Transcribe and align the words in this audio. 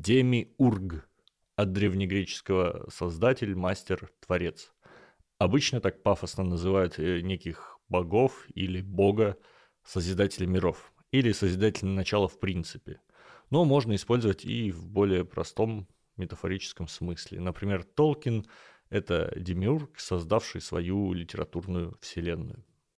Демиург 0.00 1.08
от 1.54 1.72
древнегреческого 1.72 2.88
создатель, 2.90 3.54
мастер, 3.54 4.10
творец. 4.18 4.72
Обычно 5.38 5.80
так 5.80 6.02
пафосно 6.02 6.42
называют 6.42 6.98
э, 6.98 7.20
неких 7.20 7.78
богов 7.88 8.44
или 8.54 8.82
бога, 8.82 9.38
созидателя 9.84 10.48
миров, 10.48 10.92
или 11.12 11.30
созидателя 11.30 11.90
начала 11.90 12.26
в 12.26 12.40
принципе. 12.40 13.00
Но 13.50 13.64
можно 13.64 13.94
использовать 13.94 14.44
и 14.44 14.72
в 14.72 14.88
более 14.88 15.24
простом 15.24 15.86
метафорическом 16.16 16.88
смысле. 16.88 17.40
Например, 17.40 17.84
Толкин— 17.84 18.46
это 18.90 19.32
демиург, 19.36 20.00
создавший 20.00 20.60
свою 20.60 21.12
литературную 21.12 21.96
вселенную. 22.00 22.64